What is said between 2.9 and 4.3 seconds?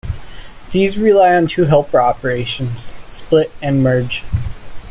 "split" and "merge".